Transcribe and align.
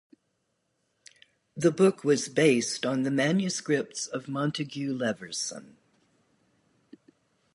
The 1.55 1.69
book 1.69 2.03
was 2.03 2.27
based 2.27 2.87
on 2.87 3.03
the 3.03 3.11
manuscripts 3.11 4.07
of 4.07 4.27
Montague 4.27 4.95
Leverson. 4.97 5.77